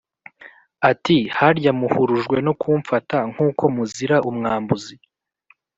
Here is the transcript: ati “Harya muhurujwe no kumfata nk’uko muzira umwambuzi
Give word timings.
ati 0.91 1.17
“Harya 1.37 1.71
muhurujwe 1.79 2.37
no 2.45 2.53
kumfata 2.61 3.17
nk’uko 3.31 3.63
muzira 3.75 4.15
umwambuzi 4.29 4.95